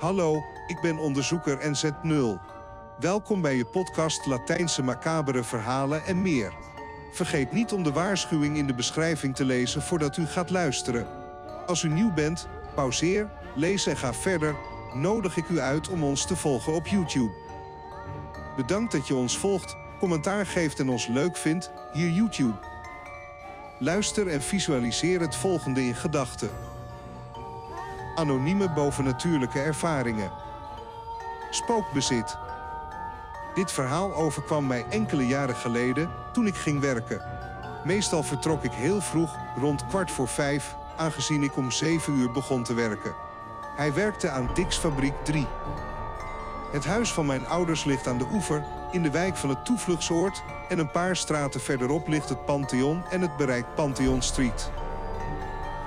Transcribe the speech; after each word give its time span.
Hallo, 0.00 0.44
ik 0.66 0.80
ben 0.80 0.98
onderzoeker 0.98 1.58
NZ0. 1.58 2.40
Welkom 2.98 3.40
bij 3.40 3.56
je 3.56 3.64
podcast 3.64 4.26
Latijnse 4.26 4.82
macabere 4.82 5.44
verhalen 5.44 6.04
en 6.04 6.22
meer. 6.22 6.52
Vergeet 7.12 7.52
niet 7.52 7.72
om 7.72 7.82
de 7.82 7.92
waarschuwing 7.92 8.56
in 8.56 8.66
de 8.66 8.74
beschrijving 8.74 9.36
te 9.36 9.44
lezen 9.44 9.82
voordat 9.82 10.16
u 10.16 10.26
gaat 10.26 10.50
luisteren. 10.50 11.06
Als 11.66 11.82
u 11.82 11.88
nieuw 11.88 12.12
bent, 12.12 12.48
pauzeer, 12.74 13.30
lees 13.54 13.86
en 13.86 13.96
ga 13.96 14.14
verder. 14.14 14.56
Nodig 14.94 15.36
ik 15.36 15.48
u 15.48 15.58
uit 15.58 15.88
om 15.88 16.02
ons 16.02 16.26
te 16.26 16.36
volgen 16.36 16.72
op 16.72 16.86
YouTube. 16.86 17.32
Bedankt 18.56 18.92
dat 18.92 19.06
je 19.06 19.14
ons 19.14 19.38
volgt, 19.38 19.76
commentaar 19.98 20.46
geeft 20.46 20.78
en 20.80 20.88
ons 20.88 21.06
leuk 21.06 21.36
vindt, 21.36 21.70
hier 21.92 22.10
YouTube. 22.10 22.58
Luister 23.78 24.28
en 24.28 24.42
visualiseer 24.42 25.20
het 25.20 25.36
volgende 25.36 25.80
in 25.80 25.94
gedachten. 25.94 26.69
Anonieme 28.20 28.70
bovennatuurlijke 28.70 29.60
ervaringen. 29.60 30.30
Spookbezit. 31.50 32.38
Dit 33.54 33.72
verhaal 33.72 34.14
overkwam 34.14 34.66
mij 34.66 34.84
enkele 34.90 35.26
jaren 35.26 35.54
geleden 35.54 36.10
toen 36.32 36.46
ik 36.46 36.54
ging 36.54 36.80
werken. 36.80 37.22
Meestal 37.84 38.22
vertrok 38.22 38.64
ik 38.64 38.72
heel 38.72 39.00
vroeg, 39.00 39.36
rond 39.56 39.86
kwart 39.86 40.10
voor 40.10 40.28
vijf, 40.28 40.76
aangezien 40.96 41.42
ik 41.42 41.56
om 41.56 41.70
zeven 41.70 42.12
uur 42.12 42.30
begon 42.30 42.62
te 42.62 42.74
werken. 42.74 43.14
Hij 43.76 43.94
werkte 43.94 44.30
aan 44.30 44.50
Dix 44.54 44.76
Fabriek 44.76 45.14
3. 45.24 45.46
Het 46.72 46.84
huis 46.84 47.12
van 47.12 47.26
mijn 47.26 47.46
ouders 47.46 47.84
ligt 47.84 48.06
aan 48.06 48.18
de 48.18 48.28
oever, 48.32 48.64
in 48.90 49.02
de 49.02 49.10
wijk 49.10 49.36
van 49.36 49.48
het 49.48 49.64
toevluchtsoord, 49.64 50.42
en 50.68 50.78
een 50.78 50.90
paar 50.90 51.16
straten 51.16 51.60
verderop 51.60 52.08
ligt 52.08 52.28
het 52.28 52.44
Pantheon 52.44 53.02
en 53.10 53.20
het 53.20 53.36
bereikt 53.36 53.74
Pantheon 53.74 54.22
Street. 54.22 54.70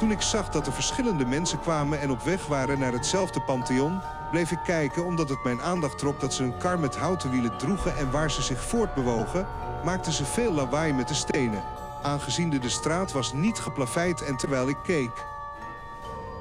Toen 0.03 0.11
ik 0.11 0.21
zag 0.21 0.49
dat 0.49 0.67
er 0.67 0.73
verschillende 0.73 1.25
mensen 1.25 1.59
kwamen 1.59 1.99
en 1.99 2.11
op 2.11 2.21
weg 2.21 2.45
waren 2.45 2.79
naar 2.79 2.91
hetzelfde 2.91 3.41
Pantheon, 3.41 4.01
bleef 4.31 4.51
ik 4.51 4.59
kijken 4.63 5.05
omdat 5.05 5.29
het 5.29 5.43
mijn 5.43 5.61
aandacht 5.61 5.97
trok 5.97 6.19
dat 6.19 6.33
ze 6.33 6.43
een 6.43 6.57
kar 6.57 6.79
met 6.79 6.95
houten 6.95 7.29
wielen 7.29 7.57
droegen 7.57 7.97
en 7.97 8.11
waar 8.11 8.31
ze 8.31 8.41
zich 8.41 8.61
voortbewogen, 8.63 9.47
maakten 9.83 10.11
ze 10.11 10.25
veel 10.25 10.53
lawaai 10.53 10.93
met 10.93 11.07
de 11.07 11.13
stenen. 11.13 11.63
Aangezien 12.01 12.49
de, 12.49 12.59
de 12.59 12.69
straat 12.69 13.11
was 13.11 13.33
niet 13.33 13.59
geplaveid 13.59 14.21
en 14.21 14.35
terwijl 14.35 14.69
ik 14.69 14.77
keek, 14.83 15.25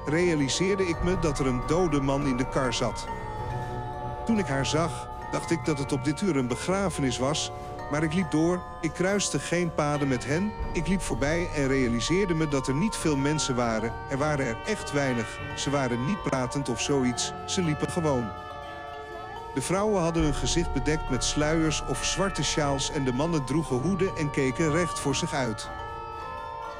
realiseerde 0.05 0.87
ik 0.87 1.03
me 1.03 1.19
dat 1.19 1.39
er 1.39 1.47
een 1.47 1.61
dode 1.67 2.01
man 2.01 2.25
in 2.27 2.37
de 2.37 2.49
kar 2.49 2.73
zat. 2.73 3.05
Toen 4.25 4.39
ik 4.39 4.47
haar 4.47 4.65
zag, 4.65 5.07
dacht 5.31 5.51
ik 5.51 5.65
dat 5.65 5.77
het 5.77 5.91
op 5.91 6.03
dit 6.03 6.21
uur 6.21 6.35
een 6.35 6.47
begrafenis 6.47 7.17
was, 7.17 7.51
maar 7.93 8.03
ik 8.03 8.13
liep 8.13 8.31
door, 8.31 8.61
ik 8.81 8.93
kruiste 8.93 9.39
geen 9.39 9.73
paden 9.73 10.07
met 10.07 10.25
hen, 10.25 10.51
ik 10.71 10.87
liep 10.87 11.01
voorbij 11.01 11.49
en 11.55 11.67
realiseerde 11.67 12.33
me 12.33 12.47
dat 12.47 12.67
er 12.67 12.73
niet 12.73 12.95
veel 12.95 13.17
mensen 13.17 13.55
waren. 13.55 13.93
Er 14.09 14.17
waren 14.17 14.45
er 14.45 14.57
echt 14.65 14.91
weinig, 14.91 15.39
ze 15.55 15.69
waren 15.69 16.05
niet 16.05 16.23
pratend 16.23 16.69
of 16.69 16.81
zoiets, 16.81 17.33
ze 17.45 17.61
liepen 17.61 17.89
gewoon. 17.89 18.31
De 19.53 19.61
vrouwen 19.61 20.01
hadden 20.01 20.23
hun 20.23 20.33
gezicht 20.33 20.73
bedekt 20.73 21.09
met 21.09 21.23
sluiers 21.23 21.83
of 21.87 22.05
zwarte 22.05 22.43
sjaals 22.43 22.91
en 22.91 23.03
de 23.03 23.13
mannen 23.13 23.45
droegen 23.45 23.77
hoeden 23.77 24.15
en 24.17 24.31
keken 24.31 24.71
recht 24.71 24.99
voor 24.99 25.15
zich 25.15 25.33
uit. 25.33 25.69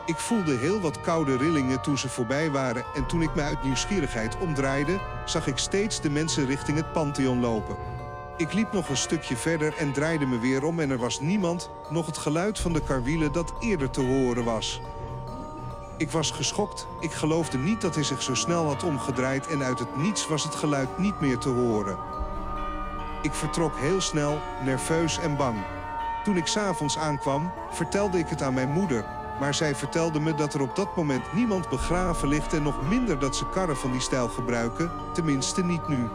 Ik 0.05 0.17
voelde 0.17 0.57
heel 0.57 0.81
wat 0.81 1.01
koude 1.01 1.37
rillingen 1.37 1.81
toen 1.81 1.97
ze 1.97 2.09
voorbij 2.09 2.51
waren 2.51 2.85
en 2.95 3.05
toen 3.05 3.21
ik 3.21 3.35
me 3.35 3.41
uit 3.41 3.63
nieuwsgierigheid 3.63 4.37
omdraaide, 4.37 4.99
zag 5.25 5.47
ik 5.47 5.57
steeds 5.57 6.01
de 6.01 6.09
mensen 6.09 6.45
richting 6.45 6.77
het 6.77 6.93
Pantheon 6.93 7.39
lopen. 7.39 7.92
Ik 8.37 8.53
liep 8.53 8.71
nog 8.71 8.89
een 8.89 8.97
stukje 8.97 9.37
verder 9.37 9.77
en 9.77 9.91
draaide 9.91 10.25
me 10.25 10.39
weer 10.39 10.63
om 10.63 10.79
en 10.79 10.89
er 10.89 10.97
was 10.97 11.19
niemand, 11.19 11.69
nog 11.89 12.05
het 12.05 12.17
geluid 12.17 12.59
van 12.59 12.73
de 12.73 12.81
karwielen 12.81 13.31
dat 13.31 13.53
eerder 13.59 13.89
te 13.89 14.01
horen 14.01 14.43
was. 14.43 14.81
Ik 15.97 16.11
was 16.11 16.31
geschokt, 16.31 16.87
ik 16.99 17.11
geloofde 17.11 17.57
niet 17.57 17.81
dat 17.81 17.95
hij 17.95 18.03
zich 18.03 18.21
zo 18.21 18.35
snel 18.35 18.65
had 18.65 18.83
omgedraaid 18.83 19.47
en 19.47 19.63
uit 19.63 19.79
het 19.79 19.97
niets 19.97 20.27
was 20.27 20.43
het 20.43 20.55
geluid 20.55 20.97
niet 20.97 21.19
meer 21.19 21.37
te 21.37 21.49
horen. 21.49 21.97
Ik 23.21 23.33
vertrok 23.33 23.77
heel 23.77 24.01
snel, 24.01 24.39
nerveus 24.63 25.19
en 25.19 25.37
bang. 25.37 25.57
Toen 26.23 26.37
ik 26.37 26.47
s'avonds 26.47 26.97
aankwam, 26.97 27.51
vertelde 27.71 28.17
ik 28.17 28.27
het 28.27 28.41
aan 28.41 28.53
mijn 28.53 28.71
moeder, 28.71 29.05
maar 29.39 29.53
zij 29.53 29.75
vertelde 29.75 30.19
me 30.19 30.35
dat 30.35 30.53
er 30.53 30.61
op 30.61 30.75
dat 30.75 30.95
moment 30.95 31.33
niemand 31.33 31.69
begraven 31.69 32.27
ligt 32.27 32.53
en 32.53 32.63
nog 32.63 32.89
minder 32.89 33.19
dat 33.19 33.35
ze 33.35 33.49
karren 33.49 33.77
van 33.77 33.91
die 33.91 34.01
stijl 34.01 34.27
gebruiken, 34.27 34.91
tenminste 35.13 35.63
niet 35.63 35.87
nu. 35.87 36.09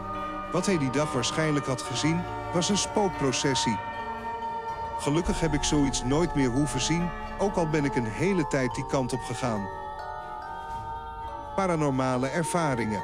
Wat 0.51 0.65
hij 0.65 0.77
die 0.77 0.89
dag 0.89 1.11
waarschijnlijk 1.13 1.65
had 1.65 1.81
gezien, 1.81 2.21
was 2.53 2.69
een 2.69 2.77
spookprocessie. 2.77 3.77
Gelukkig 4.97 5.39
heb 5.39 5.53
ik 5.53 5.63
zoiets 5.63 6.03
nooit 6.03 6.35
meer 6.35 6.49
hoeven 6.49 6.81
zien, 6.81 7.09
ook 7.37 7.55
al 7.55 7.69
ben 7.69 7.85
ik 7.85 7.95
een 7.95 8.05
hele 8.05 8.47
tijd 8.47 8.75
die 8.75 8.85
kant 8.85 9.13
op 9.13 9.21
gegaan. 9.21 9.67
Paranormale 11.55 12.27
ervaringen. 12.27 13.03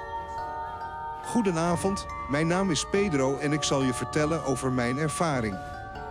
Goedenavond, 1.25 2.05
mijn 2.29 2.47
naam 2.47 2.71
is 2.71 2.89
Pedro 2.89 3.37
en 3.37 3.53
ik 3.53 3.63
zal 3.63 3.81
je 3.83 3.93
vertellen 3.93 4.45
over 4.45 4.71
mijn 4.71 4.97
ervaring. 4.97 5.57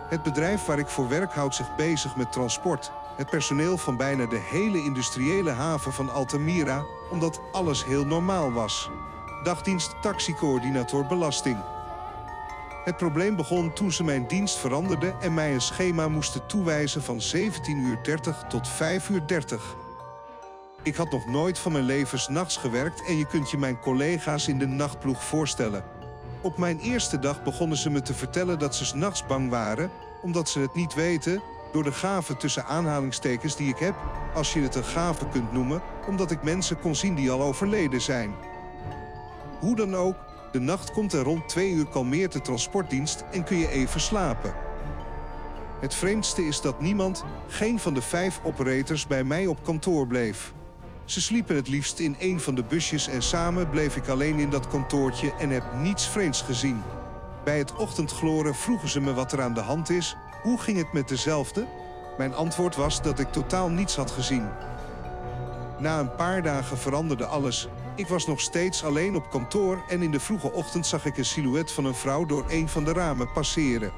Het 0.09 0.23
bedrijf 0.23 0.65
waar 0.65 0.79
ik 0.79 0.87
voor 0.87 1.09
werk 1.09 1.33
houdt 1.33 1.55
zich 1.55 1.75
bezig 1.75 2.15
met 2.15 2.31
transport. 2.31 2.91
Het 3.15 3.29
personeel 3.29 3.77
van 3.77 3.97
bijna 3.97 4.25
de 4.25 4.41
hele 4.49 4.83
industriële 4.83 5.51
haven 5.51 5.93
van 5.93 6.09
Altamira, 6.09 6.83
omdat 7.09 7.41
alles 7.51 7.85
heel 7.85 8.05
normaal 8.05 8.51
was 8.51 8.89
dagdienst 9.45 9.95
taxicoördinator 10.01 11.05
belasting. 11.05 11.57
Het 12.83 12.97
probleem 12.97 13.35
begon 13.35 13.73
toen 13.73 13.91
ze 13.91 14.03
mijn 14.03 14.27
dienst 14.27 14.57
veranderden 14.57 15.15
en 15.21 15.33
mij 15.33 15.53
een 15.53 15.61
schema 15.61 16.07
moesten 16.07 16.45
toewijzen 16.47 17.03
van 17.03 17.19
17.30 17.35 17.41
uur 17.67 17.99
tot 18.47 18.69
5.30 18.69 19.11
uur. 19.11 19.21
Ik 20.83 20.95
had 20.95 21.11
nog 21.11 21.25
nooit 21.25 21.59
van 21.59 21.71
mijn 21.71 21.83
leven 21.83 22.19
s'nachts 22.19 22.57
gewerkt 22.57 23.05
en 23.07 23.17
je 23.17 23.25
kunt 23.25 23.51
je 23.51 23.57
mijn 23.57 23.79
collega's 23.79 24.47
in 24.47 24.59
de 24.59 24.67
nachtploeg 24.67 25.23
voorstellen. 25.23 25.83
Op 26.41 26.57
mijn 26.57 26.79
eerste 26.79 27.19
dag 27.19 27.43
begonnen 27.43 27.77
ze 27.77 27.89
me 27.89 28.01
te 28.01 28.13
vertellen 28.13 28.59
dat 28.59 28.75
ze 28.75 28.85
s'nachts 28.85 29.25
bang 29.25 29.49
waren, 29.49 29.91
omdat 30.21 30.49
ze 30.49 30.59
het 30.59 30.73
niet 30.73 30.93
weten, 30.93 31.41
door 31.71 31.83
de 31.83 31.91
gave 31.91 32.37
tussen 32.37 32.65
aanhalingstekens 32.65 33.55
die 33.55 33.69
ik 33.69 33.77
heb, 33.77 33.95
als 34.33 34.53
je 34.53 34.61
het 34.61 34.75
een 34.75 34.83
gave 34.83 35.27
kunt 35.27 35.51
noemen, 35.51 35.81
omdat 36.07 36.31
ik 36.31 36.43
mensen 36.43 36.79
kon 36.79 36.95
zien 36.95 37.15
die 37.15 37.31
al 37.31 37.41
overleden 37.41 38.01
zijn. 38.01 38.35
Hoe 39.59 39.75
dan 39.75 39.95
ook, 39.95 40.15
de 40.51 40.59
nacht 40.59 40.91
komt 40.91 41.13
er 41.13 41.23
rond 41.23 41.49
twee 41.49 41.71
uur 41.71 41.87
kalmeert 41.87 42.31
de 42.31 42.41
transportdienst 42.41 43.23
en 43.31 43.43
kun 43.43 43.57
je 43.57 43.69
even 43.69 44.01
slapen. 44.01 44.53
Het 45.79 45.95
vreemdste 45.95 46.45
is 46.47 46.61
dat 46.61 46.81
niemand, 46.81 47.23
geen 47.47 47.79
van 47.79 47.93
de 47.93 48.01
vijf 48.01 48.39
operators, 48.43 49.07
bij 49.07 49.23
mij 49.23 49.47
op 49.47 49.63
kantoor 49.63 50.07
bleef. 50.07 50.53
Ze 51.05 51.21
sliepen 51.21 51.55
het 51.55 51.67
liefst 51.67 51.99
in 51.99 52.15
een 52.19 52.39
van 52.39 52.55
de 52.55 52.63
busjes 52.63 53.07
en 53.07 53.21
samen 53.21 53.69
bleef 53.69 53.95
ik 53.95 54.07
alleen 54.07 54.39
in 54.39 54.49
dat 54.49 54.67
kantoortje 54.67 55.33
en 55.39 55.49
heb 55.49 55.63
niets 55.73 56.07
vreemds 56.07 56.41
gezien. 56.41 56.81
Bij 57.43 57.57
het 57.57 57.75
ochtendgloren 57.75 58.55
vroegen 58.55 58.89
ze 58.89 59.01
me 59.01 59.13
wat 59.13 59.31
er 59.31 59.41
aan 59.41 59.53
de 59.53 59.61
hand 59.61 59.89
is. 59.89 60.15
Hoe 60.41 60.59
ging 60.59 60.77
het 60.77 60.93
met 60.93 61.07
dezelfde? 61.07 61.67
Mijn 62.17 62.33
antwoord 62.33 62.75
was 62.75 63.01
dat 63.01 63.19
ik 63.19 63.31
totaal 63.31 63.69
niets 63.69 63.95
had 63.95 64.11
gezien. 64.11 64.47
Na 65.79 65.99
een 65.99 66.15
paar 66.15 66.43
dagen 66.43 66.77
veranderde 66.77 67.25
alles 67.25 67.67
ik 67.95 68.07
was 68.07 68.27
nog 68.27 68.39
steeds 68.39 68.83
alleen 68.83 69.15
op 69.15 69.29
kantoor 69.29 69.83
en 69.87 70.01
in 70.01 70.11
de 70.11 70.19
vroege 70.19 70.51
ochtend 70.51 70.87
zag 70.87 71.05
ik 71.05 71.17
een 71.17 71.25
silhouet 71.25 71.71
van 71.71 71.85
een 71.85 71.95
vrouw 71.95 72.25
door 72.25 72.45
een 72.47 72.69
van 72.69 72.83
de 72.83 72.93
ramen 72.93 73.31
passeren. 73.31 73.91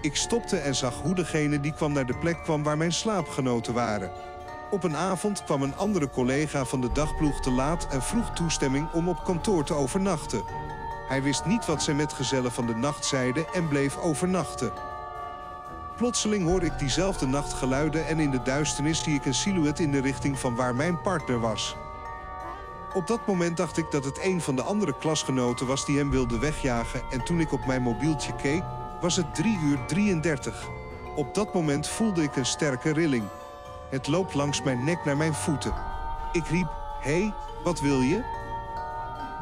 Ik 0.00 0.16
stopte 0.16 0.56
en 0.56 0.74
zag 0.74 0.94
hoe 1.02 1.14
degene 1.14 1.60
die 1.60 1.74
kwam 1.74 1.92
naar 1.92 2.06
de 2.06 2.18
plek 2.18 2.42
kwam 2.42 2.62
waar 2.62 2.76
mijn 2.76 2.92
slaapgenoten 2.92 3.74
waren. 3.74 4.10
Op 4.70 4.84
een 4.84 4.96
avond 4.96 5.44
kwam 5.44 5.62
een 5.62 5.76
andere 5.76 6.08
collega 6.10 6.64
van 6.64 6.80
de 6.80 6.92
dagploeg 6.92 7.40
te 7.40 7.50
laat 7.50 7.88
en 7.90 8.02
vroeg 8.02 8.30
toestemming 8.30 8.92
om 8.92 9.08
op 9.08 9.24
kantoor 9.24 9.64
te 9.64 9.74
overnachten. 9.74 10.44
Hij 11.08 11.22
wist 11.22 11.44
niet 11.44 11.66
wat 11.66 11.82
zijn 11.82 11.96
metgezellen 11.96 12.52
van 12.52 12.66
de 12.66 12.74
nacht 12.74 13.04
zeiden 13.04 13.46
en 13.52 13.68
bleef 13.68 13.98
overnachten. 13.98 14.72
Plotseling 15.96 16.44
hoorde 16.44 16.66
ik 16.66 16.78
diezelfde 16.78 17.26
nacht 17.26 17.52
geluiden 17.52 18.06
en 18.06 18.18
in 18.18 18.30
de 18.30 18.42
duisternis 18.42 19.02
zie 19.02 19.14
ik 19.14 19.24
een 19.24 19.34
silhouet 19.34 19.78
in 19.78 19.90
de 19.90 20.00
richting 20.00 20.38
van 20.38 20.54
waar 20.54 20.74
mijn 20.74 21.00
partner 21.00 21.40
was. 21.40 21.76
Op 22.94 23.06
dat 23.06 23.26
moment 23.26 23.56
dacht 23.56 23.76
ik 23.76 23.90
dat 23.90 24.04
het 24.04 24.18
een 24.22 24.40
van 24.40 24.56
de 24.56 24.62
andere 24.62 24.94
klasgenoten 24.98 25.66
was 25.66 25.86
die 25.86 25.98
hem 25.98 26.10
wilde 26.10 26.38
wegjagen 26.38 27.02
en 27.10 27.24
toen 27.24 27.40
ik 27.40 27.52
op 27.52 27.66
mijn 27.66 27.82
mobieltje 27.82 28.34
keek, 28.36 28.62
was 29.00 29.16
het 29.16 29.34
3 29.34 29.58
uur 29.58 29.78
33. 29.86 30.68
Op 31.16 31.34
dat 31.34 31.54
moment 31.54 31.88
voelde 31.88 32.22
ik 32.22 32.36
een 32.36 32.46
sterke 32.46 32.92
rilling. 32.92 33.24
Het 33.90 34.06
loopt 34.06 34.34
langs 34.34 34.62
mijn 34.62 34.84
nek 34.84 35.04
naar 35.04 35.16
mijn 35.16 35.34
voeten. 35.34 35.74
Ik 36.32 36.46
riep, 36.46 36.68
hé, 37.00 37.20
hey, 37.20 37.34
wat 37.64 37.80
wil 37.80 38.00
je? 38.00 38.22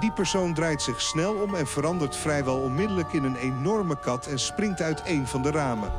Die 0.00 0.12
persoon 0.12 0.54
draait 0.54 0.82
zich 0.82 1.00
snel 1.00 1.34
om 1.34 1.54
en 1.54 1.66
verandert 1.66 2.16
vrijwel 2.16 2.56
onmiddellijk 2.56 3.12
in 3.12 3.24
een 3.24 3.36
enorme 3.36 3.98
kat 3.98 4.26
en 4.26 4.38
springt 4.38 4.80
uit 4.80 5.02
een 5.04 5.26
van 5.26 5.42
de 5.42 5.50
ramen. 5.50 5.92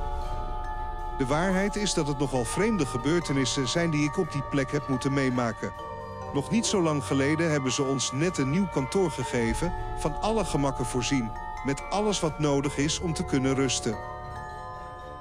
De 1.17 1.25
waarheid 1.25 1.75
is 1.75 1.93
dat 1.93 2.07
het 2.07 2.17
nogal 2.17 2.45
vreemde 2.45 2.85
gebeurtenissen 2.85 3.67
zijn 3.67 3.89
die 3.89 4.03
ik 4.03 4.17
op 4.17 4.31
die 4.31 4.43
plek 4.43 4.71
heb 4.71 4.87
moeten 4.87 5.13
meemaken. 5.13 5.90
Nog 6.33 6.49
niet 6.49 6.65
zo 6.65 6.81
lang 6.81 7.03
geleden 7.03 7.51
hebben 7.51 7.71
ze 7.71 7.83
ons 7.83 8.11
net 8.11 8.37
een 8.37 8.49
nieuw 8.49 8.67
kantoor 8.67 9.11
gegeven, 9.11 9.73
van 9.97 10.21
alle 10.21 10.45
gemakken 10.45 10.85
voorzien, 10.85 11.31
met 11.63 11.83
alles 11.89 12.19
wat 12.19 12.39
nodig 12.39 12.77
is 12.77 12.99
om 12.99 13.13
te 13.13 13.25
kunnen 13.25 13.55
rusten. 13.55 13.97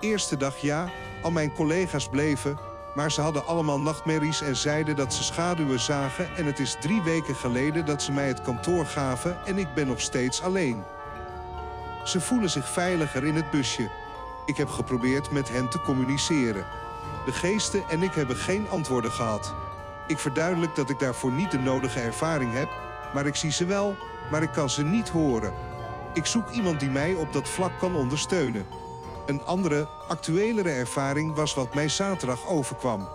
Eerste 0.00 0.36
dag 0.36 0.56
ja, 0.56 0.88
al 1.22 1.30
mijn 1.30 1.54
collega's 1.54 2.08
bleven, 2.08 2.58
maar 2.94 3.12
ze 3.12 3.20
hadden 3.20 3.46
allemaal 3.46 3.80
nachtmerries 3.80 4.42
en 4.42 4.56
zeiden 4.56 4.96
dat 4.96 5.14
ze 5.14 5.22
schaduwen 5.22 5.80
zagen 5.80 6.36
en 6.36 6.46
het 6.46 6.58
is 6.58 6.76
drie 6.80 7.02
weken 7.02 7.34
geleden 7.34 7.86
dat 7.86 8.02
ze 8.02 8.12
mij 8.12 8.26
het 8.26 8.42
kantoor 8.42 8.86
gaven 8.86 9.46
en 9.46 9.58
ik 9.58 9.74
ben 9.74 9.86
nog 9.86 10.00
steeds 10.00 10.42
alleen. 10.42 10.82
Ze 12.04 12.20
voelen 12.20 12.50
zich 12.50 12.68
veiliger 12.68 13.24
in 13.24 13.34
het 13.34 13.50
busje. 13.50 13.90
Ik 14.46 14.56
heb 14.56 14.68
geprobeerd 14.68 15.30
met 15.30 15.48
hen 15.48 15.68
te 15.68 15.80
communiceren. 15.80 16.66
De 17.24 17.32
geesten 17.32 17.82
en 17.88 18.02
ik 18.02 18.14
hebben 18.14 18.36
geen 18.36 18.68
antwoorden 18.68 19.10
gehad. 19.10 19.54
Ik 20.10 20.18
verduidelijk 20.18 20.74
dat 20.74 20.90
ik 20.90 20.98
daarvoor 20.98 21.32
niet 21.32 21.50
de 21.50 21.58
nodige 21.58 22.00
ervaring 22.00 22.52
heb, 22.52 22.68
maar 23.14 23.26
ik 23.26 23.36
zie 23.36 23.52
ze 23.52 23.64
wel, 23.64 23.96
maar 24.30 24.42
ik 24.42 24.52
kan 24.52 24.70
ze 24.70 24.84
niet 24.84 25.08
horen. 25.08 25.52
Ik 26.14 26.26
zoek 26.26 26.50
iemand 26.50 26.80
die 26.80 26.90
mij 26.90 27.14
op 27.14 27.32
dat 27.32 27.48
vlak 27.48 27.78
kan 27.78 27.94
ondersteunen. 27.94 28.66
Een 29.26 29.44
andere, 29.44 29.88
actuelere 30.08 30.70
ervaring 30.70 31.34
was 31.34 31.54
wat 31.54 31.74
mij 31.74 31.88
zaterdag 31.88 32.46
overkwam. 32.46 33.08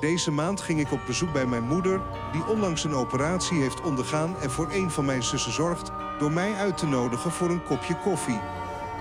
Deze 0.00 0.30
maand 0.30 0.60
ging 0.60 0.80
ik 0.80 0.92
op 0.92 1.00
bezoek 1.06 1.32
bij 1.32 1.46
mijn 1.46 1.64
moeder, 1.64 2.00
die 2.32 2.46
onlangs 2.46 2.84
een 2.84 2.94
operatie 2.94 3.60
heeft 3.60 3.80
ondergaan 3.80 4.34
en 4.40 4.50
voor 4.50 4.68
een 4.72 4.90
van 4.90 5.04
mijn 5.04 5.22
zussen 5.22 5.52
zorgt, 5.52 5.90
door 6.18 6.32
mij 6.32 6.54
uit 6.54 6.78
te 6.78 6.86
nodigen 6.86 7.30
voor 7.30 7.50
een 7.50 7.64
kopje 7.64 7.96
koffie. 7.96 8.40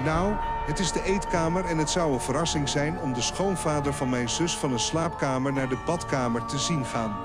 Nou, 0.03 0.33
het 0.69 0.79
is 0.79 0.91
de 0.91 1.03
eetkamer 1.03 1.65
en 1.65 1.77
het 1.77 1.89
zou 1.89 2.13
een 2.13 2.19
verrassing 2.19 2.69
zijn 2.69 2.99
om 2.99 3.13
de 3.13 3.21
schoonvader 3.21 3.93
van 3.93 4.09
mijn 4.09 4.29
zus 4.29 4.57
van 4.57 4.71
een 4.71 4.79
slaapkamer 4.79 5.53
naar 5.53 5.69
de 5.69 5.77
badkamer 5.85 6.45
te 6.45 6.57
zien 6.57 6.85
gaan. 6.85 7.17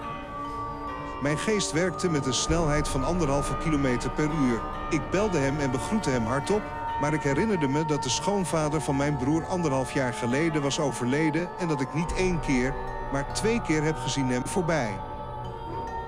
Mijn 1.23 1.39
geest 1.39 1.73
werkte 1.73 2.11
met 2.11 2.27
een 2.27 2.35
snelheid 2.35 2.89
van 2.89 3.05
anderhalve 3.05 3.57
kilometer 3.57 4.11
per 4.11 4.31
uur. 4.31 4.63
Ik 4.91 5.11
belde 5.11 5.39
hem 5.39 5.59
en 5.59 5.71
begroette 5.71 6.11
hem 6.11 6.25
hardop, 6.25 6.63
maar 7.01 7.13
ik 7.13 7.23
herinnerde 7.23 7.69
me 7.69 7.85
dat 7.85 8.03
de 8.03 8.09
schoonvader 8.09 8.81
van 8.81 8.97
mijn 8.97 9.17
broer 9.17 9.47
anderhalf 9.47 9.93
jaar 9.93 10.13
geleden 10.13 10.63
was 10.63 10.81
overleden 10.81 11.49
en 11.59 11.69
dat 11.69 11.81
ik 11.81 11.95
niet 11.95 12.15
één 12.15 12.41
keer, 12.41 12.75
maar 13.13 13.35
twee 13.35 13.63
keer 13.63 13.83
heb 13.83 13.97
gezien 13.97 14.29
hem 14.29 14.47
voorbij. 14.47 15.01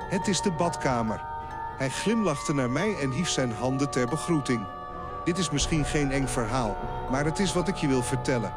Het 0.09 0.29
is 0.29 0.41
de 0.41 0.53
badkamer. 0.53 1.25
Hij 1.79 1.91
glimlachte 1.91 2.55
naar 2.55 2.71
mij 2.71 2.99
en 2.99 3.11
hief 3.11 3.29
zijn 3.29 3.53
handen 3.53 3.91
ter 3.91 4.09
begroeting. 4.09 4.67
Dit 5.27 5.39
is 5.39 5.51
misschien 5.51 5.85
geen 5.85 6.11
eng 6.11 6.27
verhaal, 6.27 6.77
maar 7.11 7.25
het 7.25 7.39
is 7.39 7.53
wat 7.53 7.69
ik 7.69 7.77
je 7.77 7.87
wil 7.87 8.03
vertellen. 8.03 8.53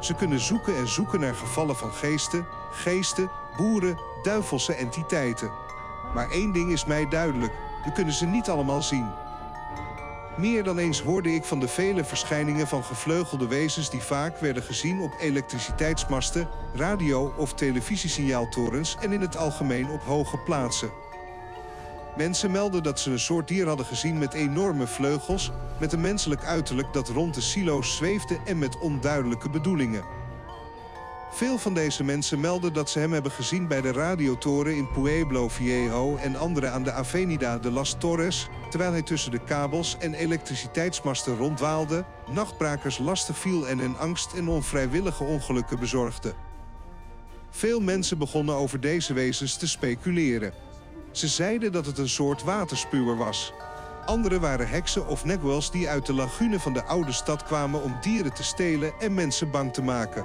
Ze 0.00 0.14
kunnen 0.14 0.40
zoeken 0.40 0.76
en 0.76 0.88
zoeken 0.88 1.20
naar 1.20 1.34
gevallen 1.34 1.76
van 1.76 1.92
geesten, 1.92 2.46
geesten, 2.70 3.30
boeren, 3.56 3.98
duivelse 4.22 4.74
entiteiten. 4.74 5.50
Maar 6.14 6.30
één 6.30 6.52
ding 6.52 6.72
is 6.72 6.84
mij 6.84 7.08
duidelijk: 7.08 7.52
we 7.84 7.92
kunnen 7.92 8.14
ze 8.14 8.26
niet 8.26 8.48
allemaal 8.48 8.82
zien. 8.82 9.06
Meer 10.36 10.64
dan 10.64 10.78
eens 10.78 11.02
hoorde 11.02 11.34
ik 11.34 11.44
van 11.44 11.60
de 11.60 11.68
vele 11.68 12.04
verschijningen 12.04 12.66
van 12.66 12.84
gevleugelde 12.84 13.46
wezens 13.46 13.90
die 13.90 14.02
vaak 14.02 14.38
werden 14.38 14.62
gezien 14.62 15.00
op 15.00 15.14
elektriciteitsmasten, 15.18 16.48
radio- 16.74 17.34
of 17.36 17.54
televisiesignaaltorens 17.54 18.96
en 19.00 19.12
in 19.12 19.20
het 19.20 19.36
algemeen 19.36 19.90
op 19.90 20.02
hoge 20.02 20.38
plaatsen. 20.38 20.90
Mensen 22.16 22.50
melden 22.50 22.82
dat 22.82 23.00
ze 23.00 23.10
een 23.10 23.18
soort 23.18 23.48
dier 23.48 23.66
hadden 23.66 23.86
gezien 23.86 24.18
met 24.18 24.34
enorme 24.34 24.86
vleugels, 24.86 25.50
met 25.80 25.92
een 25.92 26.00
menselijk 26.00 26.44
uiterlijk 26.44 26.92
dat 26.92 27.08
rond 27.08 27.34
de 27.34 27.40
silo's 27.40 27.96
zweefde 27.96 28.38
en 28.44 28.58
met 28.58 28.78
onduidelijke 28.78 29.50
bedoelingen. 29.50 30.04
Veel 31.30 31.58
van 31.58 31.74
deze 31.74 32.04
mensen 32.04 32.40
melden 32.40 32.72
dat 32.72 32.90
ze 32.90 32.98
hem 32.98 33.12
hebben 33.12 33.30
gezien 33.32 33.68
bij 33.68 33.80
de 33.80 33.92
radiotoren 33.92 34.76
in 34.76 34.88
Pueblo 34.90 35.48
Viejo 35.48 36.16
en 36.16 36.36
andere 36.36 36.68
aan 36.68 36.82
de 36.82 36.92
Avenida 36.92 37.58
de 37.58 37.70
las 37.70 37.96
Torres, 37.98 38.48
terwijl 38.70 38.92
hij 38.92 39.02
tussen 39.02 39.30
de 39.30 39.44
kabels 39.44 39.96
en 39.98 40.14
elektriciteitsmasten 40.14 41.36
rondwaalde, 41.36 42.04
nachtbrakers 42.30 42.98
lastig 42.98 43.38
viel 43.38 43.68
en 43.68 43.78
hen 43.78 43.98
angst 43.98 44.32
en 44.32 44.48
onvrijwillige 44.48 45.24
ongelukken 45.24 45.78
bezorgde. 45.78 46.34
Veel 47.50 47.80
mensen 47.80 48.18
begonnen 48.18 48.54
over 48.54 48.80
deze 48.80 49.12
wezens 49.12 49.56
te 49.56 49.68
speculeren. 49.68 50.65
Ze 51.16 51.28
zeiden 51.28 51.72
dat 51.72 51.86
het 51.86 51.98
een 51.98 52.08
soort 52.08 52.42
waterspuwer 52.42 53.16
was. 53.16 53.52
Anderen 54.04 54.40
waren 54.40 54.68
heksen 54.68 55.06
of 55.06 55.24
negwels 55.24 55.70
die 55.70 55.88
uit 55.88 56.06
de 56.06 56.12
lagune 56.12 56.60
van 56.60 56.72
de 56.72 56.84
oude 56.84 57.12
stad 57.12 57.42
kwamen 57.42 57.82
om 57.82 57.96
dieren 58.00 58.34
te 58.34 58.42
stelen 58.42 58.92
en 58.98 59.14
mensen 59.14 59.50
bang 59.50 59.72
te 59.72 59.82
maken. 59.82 60.24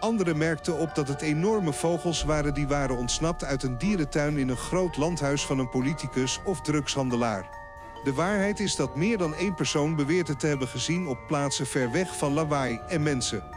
Anderen 0.00 0.36
merkten 0.36 0.78
op 0.78 0.94
dat 0.94 1.08
het 1.08 1.20
enorme 1.20 1.72
vogels 1.72 2.24
waren 2.24 2.54
die 2.54 2.66
waren 2.66 2.96
ontsnapt 2.96 3.44
uit 3.44 3.62
een 3.62 3.78
dierentuin 3.78 4.38
in 4.38 4.48
een 4.48 4.56
groot 4.56 4.96
landhuis 4.96 5.42
van 5.42 5.58
een 5.58 5.70
politicus 5.70 6.40
of 6.44 6.60
drugshandelaar. 6.60 7.48
De 8.04 8.12
waarheid 8.12 8.60
is 8.60 8.76
dat 8.76 8.96
meer 8.96 9.18
dan 9.18 9.34
één 9.34 9.54
persoon 9.54 9.96
beweert 9.96 10.28
het 10.28 10.40
te 10.40 10.46
hebben 10.46 10.68
gezien 10.68 11.06
op 11.06 11.18
plaatsen 11.26 11.66
ver 11.66 11.92
weg 11.92 12.16
van 12.16 12.32
lawaai 12.32 12.80
en 12.88 13.02
mensen. 13.02 13.55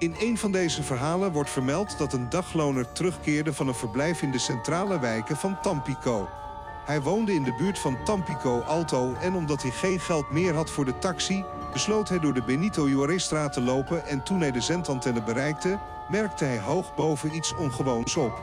In 0.00 0.14
een 0.18 0.38
van 0.38 0.52
deze 0.52 0.82
verhalen 0.82 1.32
wordt 1.32 1.50
vermeld 1.50 1.98
dat 1.98 2.12
een 2.12 2.28
dagloner 2.28 2.92
terugkeerde 2.92 3.52
van 3.52 3.68
een 3.68 3.74
verblijf 3.74 4.22
in 4.22 4.30
de 4.30 4.38
centrale 4.38 4.98
wijken 4.98 5.36
van 5.36 5.60
Tampico. 5.60 6.28
Hij 6.84 7.02
woonde 7.02 7.34
in 7.34 7.42
de 7.42 7.54
buurt 7.54 7.78
van 7.78 8.04
Tampico 8.04 8.60
Alto 8.60 9.14
en 9.14 9.34
omdat 9.34 9.62
hij 9.62 9.70
geen 9.70 10.00
geld 10.00 10.30
meer 10.30 10.54
had 10.54 10.70
voor 10.70 10.84
de 10.84 10.98
taxi, 10.98 11.44
besloot 11.72 12.08
hij 12.08 12.18
door 12.18 12.34
de 12.34 12.42
Benito 12.42 12.88
Juarez-straat 12.88 13.52
te 13.52 13.60
lopen 13.60 14.06
en 14.06 14.22
toen 14.22 14.40
hij 14.40 14.50
de 14.50 14.60
zendantenne 14.60 15.22
bereikte, 15.22 15.78
merkte 16.08 16.44
hij 16.44 16.60
hoog 16.60 16.94
boven 16.94 17.34
iets 17.34 17.54
ongewoons 17.54 18.16
op. 18.16 18.40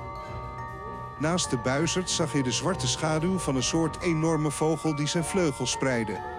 Naast 1.20 1.50
de 1.50 1.58
buizerd 1.58 2.10
zag 2.10 2.32
hij 2.32 2.42
de 2.42 2.52
zwarte 2.52 2.88
schaduw 2.88 3.38
van 3.38 3.56
een 3.56 3.64
soort 3.64 4.02
enorme 4.02 4.52
vogel 4.52 4.96
die 4.96 5.08
zijn 5.08 5.24
vleugels 5.24 5.72
spreidde. 5.72 6.37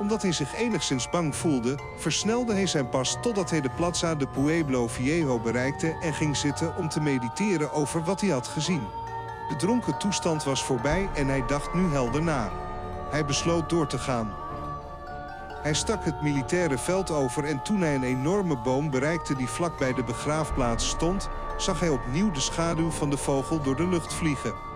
Omdat 0.00 0.22
hij 0.22 0.32
zich 0.32 0.54
enigszins 0.54 1.10
bang 1.10 1.36
voelde, 1.36 1.78
versnelde 1.96 2.52
hij 2.52 2.66
zijn 2.66 2.88
pas 2.88 3.16
totdat 3.20 3.50
hij 3.50 3.60
de 3.60 3.70
Plaza 3.70 4.14
de 4.14 4.26
Pueblo 4.26 4.88
Viejo 4.88 5.40
bereikte 5.40 5.96
en 6.00 6.14
ging 6.14 6.36
zitten 6.36 6.76
om 6.76 6.88
te 6.88 7.00
mediteren 7.00 7.72
over 7.72 8.04
wat 8.04 8.20
hij 8.20 8.30
had 8.30 8.48
gezien. 8.48 8.82
De 9.48 9.56
dronken 9.56 9.98
toestand 9.98 10.44
was 10.44 10.64
voorbij 10.64 11.08
en 11.14 11.28
hij 11.28 11.46
dacht 11.46 11.74
nu 11.74 11.92
helder 11.92 12.22
na. 12.22 12.50
Hij 13.10 13.24
besloot 13.24 13.68
door 13.68 13.86
te 13.86 13.98
gaan. 13.98 14.34
Hij 15.62 15.74
stak 15.74 16.04
het 16.04 16.22
militaire 16.22 16.78
veld 16.78 17.10
over 17.10 17.44
en 17.44 17.62
toen 17.62 17.80
hij 17.80 17.94
een 17.94 18.02
enorme 18.02 18.56
boom 18.56 18.90
bereikte 18.90 19.36
die 19.36 19.48
vlak 19.48 19.78
bij 19.78 19.94
de 19.94 20.04
begraafplaats 20.04 20.88
stond, 20.88 21.28
zag 21.56 21.80
hij 21.80 21.88
opnieuw 21.88 22.30
de 22.30 22.40
schaduw 22.40 22.90
van 22.90 23.10
de 23.10 23.16
vogel 23.16 23.62
door 23.62 23.76
de 23.76 23.88
lucht 23.88 24.14
vliegen. 24.14 24.69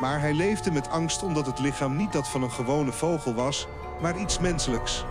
Maar 0.00 0.20
hij 0.20 0.32
leefde 0.32 0.70
met 0.70 0.90
angst 0.90 1.22
omdat 1.22 1.46
het 1.46 1.58
lichaam 1.58 1.96
niet 1.96 2.12
dat 2.12 2.28
van 2.28 2.42
een 2.42 2.52
gewone 2.52 2.92
vogel 2.92 3.34
was, 3.34 3.66
maar 4.00 4.18
iets 4.18 4.38
menselijks. 4.38 5.04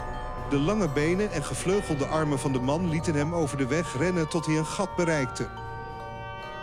De 0.49 0.59
lange 0.59 0.89
benen 0.89 1.31
en 1.31 1.43
gevleugelde 1.43 2.05
armen 2.05 2.39
van 2.39 2.51
de 2.51 2.59
man 2.59 2.89
lieten 2.89 3.15
hem 3.15 3.33
over 3.33 3.57
de 3.57 3.67
weg 3.67 3.97
rennen 3.97 4.27
tot 4.27 4.45
hij 4.45 4.57
een 4.57 4.65
gat 4.65 4.95
bereikte. 4.95 5.47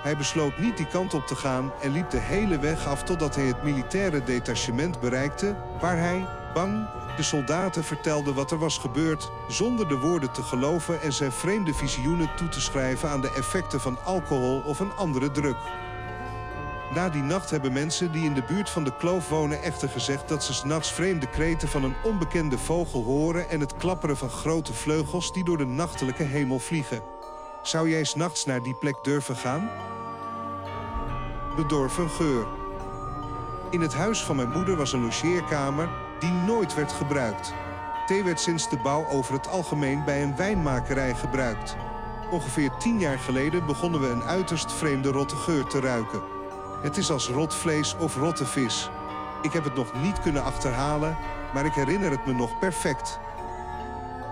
Hij 0.02 0.16
besloot 0.16 0.58
niet 0.58 0.76
die 0.76 0.86
kant 0.86 1.14
op 1.14 1.26
te 1.26 1.34
gaan 1.34 1.72
en 1.82 1.90
liep 1.90 2.10
de 2.10 2.18
hele 2.18 2.58
weg 2.58 2.86
af 2.86 3.02
totdat 3.02 3.34
hij 3.34 3.44
het 3.44 3.62
militaire 3.62 4.24
detachement 4.24 5.00
bereikte, 5.00 5.56
waar 5.80 5.98
hij, 5.98 6.26
bang, 6.54 6.86
de 7.16 7.22
soldaten 7.22 7.84
vertelde 7.84 8.32
wat 8.32 8.50
er 8.50 8.58
was 8.58 8.78
gebeurd, 8.78 9.30
zonder 9.48 9.88
de 9.88 9.98
woorden 9.98 10.32
te 10.32 10.42
geloven 10.42 11.02
en 11.02 11.12
zijn 11.12 11.32
vreemde 11.32 11.74
visioenen 11.74 12.30
toe 12.36 12.48
te 12.48 12.60
schrijven 12.60 13.10
aan 13.10 13.20
de 13.20 13.32
effecten 13.32 13.80
van 13.80 13.98
alcohol 14.04 14.62
of 14.66 14.80
een 14.80 14.92
andere 14.96 15.30
druk. 15.30 15.56
Na 16.94 17.08
die 17.08 17.22
nacht 17.22 17.50
hebben 17.50 17.72
mensen 17.72 18.12
die 18.12 18.24
in 18.24 18.34
de 18.34 18.42
buurt 18.42 18.70
van 18.70 18.84
de 18.84 18.96
kloof 18.96 19.28
wonen 19.28 19.62
echter 19.62 19.88
gezegd 19.88 20.28
dat 20.28 20.44
ze 20.44 20.54
s'nachts 20.54 20.92
vreemde 20.92 21.26
kreten 21.26 21.68
van 21.68 21.84
een 21.84 21.94
onbekende 22.04 22.58
vogel 22.58 23.02
horen 23.02 23.48
en 23.48 23.60
het 23.60 23.76
klapperen 23.76 24.16
van 24.16 24.28
grote 24.28 24.72
vleugels 24.72 25.32
die 25.32 25.44
door 25.44 25.58
de 25.58 25.66
nachtelijke 25.66 26.22
hemel 26.22 26.58
vliegen. 26.58 27.02
Zou 27.62 27.90
jij 27.90 28.04
s'nachts 28.04 28.44
naar 28.44 28.62
die 28.62 28.74
plek 28.74 28.96
durven 29.02 29.36
gaan? 29.36 29.70
Bedorven 31.56 32.10
geur. 32.10 32.46
In 33.70 33.80
het 33.80 33.94
huis 33.94 34.24
van 34.24 34.36
mijn 34.36 34.50
moeder 34.50 34.76
was 34.76 34.92
een 34.92 35.02
logeerkamer 35.02 35.88
die 36.18 36.30
nooit 36.30 36.74
werd 36.74 36.92
gebruikt. 36.92 37.54
Thee 38.06 38.24
werd 38.24 38.40
sinds 38.40 38.70
de 38.70 38.78
bouw 38.78 39.06
over 39.06 39.32
het 39.34 39.48
algemeen 39.48 40.04
bij 40.04 40.22
een 40.22 40.36
wijnmakerij 40.36 41.14
gebruikt. 41.14 41.76
Ongeveer 42.30 42.70
tien 42.78 42.98
jaar 42.98 43.18
geleden 43.18 43.66
begonnen 43.66 44.00
we 44.00 44.08
een 44.08 44.24
uiterst 44.24 44.72
vreemde 44.72 45.10
rotte 45.10 45.36
geur 45.36 45.64
te 45.64 45.80
ruiken. 45.80 46.33
Het 46.84 46.96
is 46.96 47.10
als 47.10 47.28
rot 47.28 47.54
vlees 47.54 47.96
of 47.96 48.16
rotte 48.16 48.46
vis. 48.46 48.90
Ik 49.42 49.52
heb 49.52 49.64
het 49.64 49.74
nog 49.74 50.02
niet 50.02 50.20
kunnen 50.20 50.42
achterhalen, 50.42 51.16
maar 51.54 51.64
ik 51.64 51.72
herinner 51.72 52.10
het 52.10 52.26
me 52.26 52.32
nog 52.32 52.58
perfect. 52.58 53.18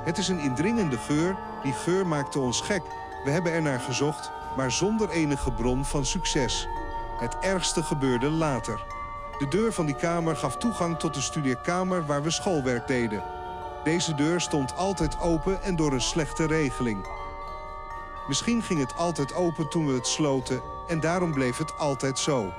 Het 0.04 0.18
is 0.18 0.28
een 0.28 0.38
indringende 0.38 0.98
geur, 0.98 1.36
die 1.62 1.72
geur 1.72 2.06
maakte 2.06 2.38
ons 2.38 2.60
gek. 2.60 2.82
We 3.24 3.30
hebben 3.30 3.52
er 3.52 3.62
naar 3.62 3.80
gezocht, 3.80 4.30
maar 4.56 4.70
zonder 4.70 5.10
enige 5.10 5.52
bron 5.52 5.84
van 5.84 6.04
succes. 6.04 6.68
Het 7.18 7.38
ergste 7.38 7.82
gebeurde 7.82 8.30
later. 8.30 8.84
De 9.38 9.48
deur 9.48 9.72
van 9.72 9.86
die 9.86 9.96
kamer 9.96 10.36
gaf 10.36 10.56
toegang 10.56 10.98
tot 10.98 11.14
de 11.14 11.20
studeerkamer 11.20 12.06
waar 12.06 12.22
we 12.22 12.30
schoolwerk 12.30 12.86
deden. 12.86 13.24
Deze 13.84 14.14
deur 14.14 14.40
stond 14.40 14.76
altijd 14.76 15.20
open 15.20 15.62
en 15.62 15.76
door 15.76 15.92
een 15.92 16.00
slechte 16.00 16.46
regeling. 16.46 17.06
Misschien 18.28 18.62
ging 18.62 18.80
het 18.80 18.96
altijd 18.96 19.34
open 19.34 19.68
toen 19.68 19.86
we 19.86 19.94
het 19.94 20.06
sloten 20.06 20.62
en 20.88 21.00
daarom 21.00 21.32
bleef 21.32 21.58
het 21.58 21.78
altijd 21.78 22.18
zo. 22.18 22.52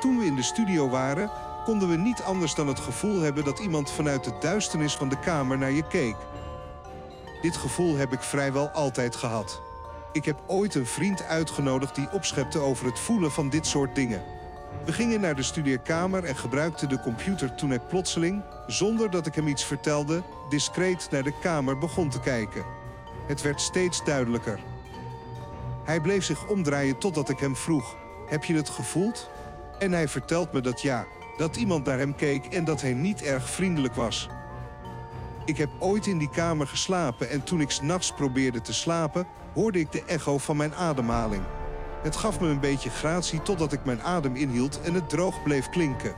Toen 0.00 0.18
we 0.18 0.24
in 0.24 0.34
de 0.34 0.42
studio 0.42 0.88
waren, 0.88 1.30
konden 1.64 1.88
we 1.88 1.96
niet 1.96 2.22
anders 2.22 2.54
dan 2.54 2.66
het 2.66 2.80
gevoel 2.80 3.20
hebben 3.20 3.44
dat 3.44 3.58
iemand 3.58 3.90
vanuit 3.90 4.24
de 4.24 4.32
duisternis 4.40 4.96
van 4.96 5.08
de 5.08 5.18
kamer 5.18 5.58
naar 5.58 5.70
je 5.70 5.86
keek. 5.86 6.16
Dit 7.42 7.56
gevoel 7.56 7.96
heb 7.96 8.12
ik 8.12 8.20
vrijwel 8.22 8.68
altijd 8.68 9.16
gehad. 9.16 9.62
Ik 10.12 10.24
heb 10.24 10.42
ooit 10.46 10.74
een 10.74 10.86
vriend 10.86 11.22
uitgenodigd 11.22 11.94
die 11.94 12.10
opschepte 12.12 12.58
over 12.58 12.86
het 12.86 12.98
voelen 12.98 13.32
van 13.32 13.48
dit 13.48 13.66
soort 13.66 13.94
dingen. 13.94 14.22
We 14.84 14.92
gingen 14.92 15.20
naar 15.20 15.34
de 15.34 15.42
studeerkamer 15.42 16.24
en 16.24 16.36
gebruikten 16.36 16.88
de 16.88 17.00
computer 17.00 17.54
toen 17.54 17.68
hij 17.68 17.80
plotseling, 17.80 18.42
zonder 18.66 19.10
dat 19.10 19.26
ik 19.26 19.34
hem 19.34 19.48
iets 19.48 19.64
vertelde, 19.64 20.22
discreet 20.48 21.08
naar 21.10 21.22
de 21.22 21.38
kamer 21.40 21.78
begon 21.78 22.08
te 22.08 22.20
kijken. 22.20 22.64
Het 23.26 23.42
werd 23.42 23.60
steeds 23.60 24.04
duidelijker. 24.04 24.60
Hij 25.86 26.00
bleef 26.00 26.24
zich 26.24 26.48
omdraaien 26.48 26.98
totdat 26.98 27.28
ik 27.28 27.38
hem 27.38 27.56
vroeg: 27.56 27.96
Heb 28.26 28.44
je 28.44 28.54
het 28.54 28.68
gevoeld? 28.68 29.30
En 29.78 29.92
hij 29.92 30.08
vertelt 30.08 30.52
me 30.52 30.60
dat 30.60 30.82
ja, 30.82 31.06
dat 31.36 31.56
iemand 31.56 31.84
naar 31.84 31.98
hem 31.98 32.14
keek 32.14 32.46
en 32.46 32.64
dat 32.64 32.80
hij 32.80 32.92
niet 32.92 33.22
erg 33.22 33.50
vriendelijk 33.50 33.94
was. 33.94 34.28
Ik 35.44 35.56
heb 35.56 35.70
ooit 35.78 36.06
in 36.06 36.18
die 36.18 36.30
kamer 36.30 36.66
geslapen 36.66 37.30
en 37.30 37.44
toen 37.44 37.60
ik 37.60 37.70
s'nachts 37.70 38.12
probeerde 38.12 38.60
te 38.60 38.72
slapen, 38.72 39.26
hoorde 39.54 39.78
ik 39.78 39.92
de 39.92 40.02
echo 40.06 40.38
van 40.38 40.56
mijn 40.56 40.74
ademhaling. 40.74 41.42
Het 42.02 42.16
gaf 42.16 42.40
me 42.40 42.48
een 42.48 42.60
beetje 42.60 42.90
gratie 42.90 43.42
totdat 43.42 43.72
ik 43.72 43.84
mijn 43.84 44.02
adem 44.02 44.36
inhield 44.36 44.80
en 44.80 44.94
het 44.94 45.08
droog 45.08 45.42
bleef 45.42 45.68
klinken. 45.68 46.14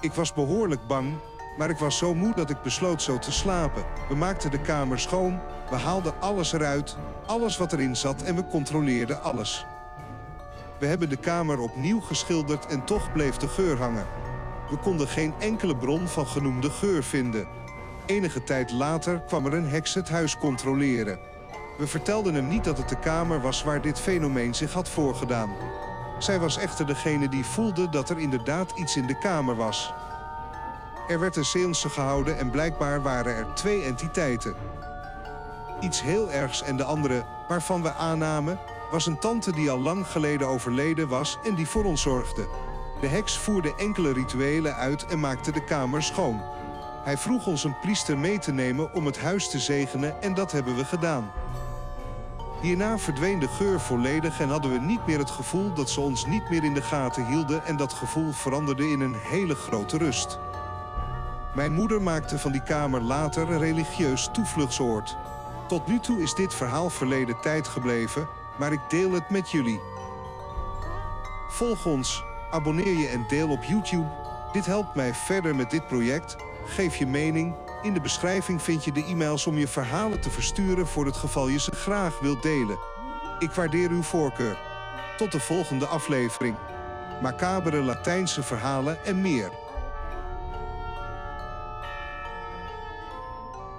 Ik 0.00 0.12
was 0.12 0.32
behoorlijk 0.32 0.86
bang, 0.86 1.12
maar 1.56 1.70
ik 1.70 1.78
was 1.78 1.98
zo 1.98 2.14
moe 2.14 2.34
dat 2.34 2.50
ik 2.50 2.62
besloot 2.62 3.02
zo 3.02 3.18
te 3.18 3.32
slapen. 3.32 3.84
We 4.08 4.14
maakten 4.14 4.50
de 4.50 4.60
kamer 4.60 4.98
schoon, 4.98 5.40
we 5.70 5.76
haalden 5.76 6.20
alles 6.20 6.52
eruit, 6.52 6.96
alles 7.26 7.56
wat 7.56 7.72
erin 7.72 7.96
zat 7.96 8.22
en 8.22 8.36
we 8.36 8.46
controleerden 8.46 9.22
alles. 9.22 9.66
We 10.78 10.86
hebben 10.86 11.08
de 11.08 11.16
kamer 11.16 11.58
opnieuw 11.58 12.00
geschilderd 12.00 12.66
en 12.66 12.84
toch 12.84 13.12
bleef 13.12 13.36
de 13.36 13.48
geur 13.48 13.78
hangen. 13.78 14.06
We 14.70 14.76
konden 14.76 15.08
geen 15.08 15.34
enkele 15.38 15.76
bron 15.76 16.08
van 16.08 16.26
genoemde 16.26 16.70
geur 16.70 17.02
vinden. 17.02 17.46
Enige 18.06 18.44
tijd 18.44 18.70
later 18.70 19.20
kwam 19.20 19.46
er 19.46 19.54
een 19.54 19.68
heks 19.68 19.94
het 19.94 20.08
huis 20.08 20.38
controleren. 20.38 21.18
We 21.78 21.86
vertelden 21.86 22.34
hem 22.34 22.48
niet 22.48 22.64
dat 22.64 22.78
het 22.78 22.88
de 22.88 22.98
kamer 22.98 23.40
was 23.40 23.62
waar 23.62 23.82
dit 23.82 24.00
fenomeen 24.00 24.54
zich 24.54 24.72
had 24.72 24.88
voorgedaan. 24.88 25.50
Zij 26.18 26.38
was 26.38 26.58
echter 26.58 26.86
degene 26.86 27.28
die 27.28 27.44
voelde 27.44 27.88
dat 27.88 28.10
er 28.10 28.18
inderdaad 28.18 28.72
iets 28.78 28.96
in 28.96 29.06
de 29.06 29.18
kamer 29.18 29.56
was. 29.56 29.92
Er 31.10 31.20
werd 31.20 31.36
een 31.36 31.44
seance 31.44 31.88
gehouden 31.88 32.38
en 32.38 32.50
blijkbaar 32.50 33.02
waren 33.02 33.34
er 33.34 33.54
twee 33.54 33.82
entiteiten. 33.82 34.54
Iets 35.80 36.02
heel 36.02 36.30
ergs 36.30 36.62
en 36.62 36.76
de 36.76 36.84
andere, 36.84 37.24
waarvan 37.48 37.82
we 37.82 37.92
aannamen, 37.92 38.58
was 38.90 39.06
een 39.06 39.18
tante 39.18 39.52
die 39.52 39.70
al 39.70 39.78
lang 39.78 40.06
geleden 40.06 40.46
overleden 40.46 41.08
was 41.08 41.38
en 41.44 41.54
die 41.54 41.68
voor 41.68 41.84
ons 41.84 42.02
zorgde. 42.02 42.46
De 43.00 43.06
heks 43.06 43.38
voerde 43.38 43.74
enkele 43.76 44.12
rituelen 44.12 44.74
uit 44.74 45.06
en 45.06 45.20
maakte 45.20 45.52
de 45.52 45.64
kamer 45.64 46.02
schoon. 46.02 46.42
Hij 47.04 47.18
vroeg 47.18 47.46
ons 47.46 47.64
een 47.64 47.78
priester 47.80 48.18
mee 48.18 48.38
te 48.38 48.52
nemen 48.52 48.94
om 48.94 49.06
het 49.06 49.20
huis 49.20 49.50
te 49.50 49.58
zegenen 49.58 50.22
en 50.22 50.34
dat 50.34 50.52
hebben 50.52 50.76
we 50.76 50.84
gedaan. 50.84 51.30
Hierna 52.60 52.98
verdween 52.98 53.38
de 53.38 53.48
geur 53.48 53.80
volledig 53.80 54.40
en 54.40 54.48
hadden 54.48 54.72
we 54.72 54.78
niet 54.78 55.06
meer 55.06 55.18
het 55.18 55.30
gevoel 55.30 55.74
dat 55.74 55.90
ze 55.90 56.00
ons 56.00 56.26
niet 56.26 56.50
meer 56.50 56.64
in 56.64 56.74
de 56.74 56.82
gaten 56.82 57.26
hielden 57.26 57.64
en 57.64 57.76
dat 57.76 57.92
gevoel 57.92 58.32
veranderde 58.32 58.90
in 58.90 59.00
een 59.00 59.14
hele 59.14 59.54
grote 59.54 59.98
rust. 59.98 60.38
Mijn 61.54 61.72
moeder 61.72 62.02
maakte 62.02 62.38
van 62.38 62.52
die 62.52 62.62
kamer 62.62 63.00
later 63.00 63.50
een 63.50 63.58
religieus 63.58 64.28
toevluchtsoord. 64.32 65.16
Tot 65.68 65.86
nu 65.86 65.98
toe 66.00 66.22
is 66.22 66.34
dit 66.34 66.54
verhaal 66.54 66.90
verleden 66.90 67.40
tijd 67.40 67.68
gebleven, 67.68 68.28
maar 68.58 68.72
ik 68.72 68.80
deel 68.88 69.12
het 69.12 69.30
met 69.30 69.50
jullie. 69.50 69.80
Volg 71.48 71.86
ons, 71.86 72.24
abonneer 72.50 72.98
je 72.98 73.08
en 73.08 73.24
deel 73.28 73.48
op 73.48 73.62
YouTube. 73.62 74.08
Dit 74.52 74.66
helpt 74.66 74.94
mij 74.94 75.14
verder 75.14 75.54
met 75.54 75.70
dit 75.70 75.86
project. 75.86 76.36
Geef 76.64 76.96
je 76.96 77.06
mening. 77.06 77.54
In 77.82 77.94
de 77.94 78.00
beschrijving 78.00 78.62
vind 78.62 78.84
je 78.84 78.92
de 78.92 79.04
e-mails 79.04 79.46
om 79.46 79.58
je 79.58 79.68
verhalen 79.68 80.20
te 80.20 80.30
versturen 80.30 80.86
voor 80.86 81.06
het 81.06 81.16
geval 81.16 81.48
je 81.48 81.60
ze 81.60 81.70
graag 81.70 82.20
wilt 82.20 82.42
delen. 82.42 82.78
Ik 83.38 83.50
waardeer 83.50 83.90
uw 83.90 84.02
voorkeur. 84.02 84.58
Tot 85.16 85.32
de 85.32 85.40
volgende 85.40 85.86
aflevering. 85.86 86.56
Macabere 87.22 87.82
Latijnse 87.82 88.42
verhalen 88.42 89.04
en 89.04 89.20
meer. 89.20 89.50